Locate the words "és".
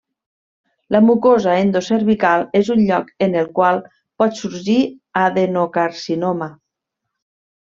2.61-2.71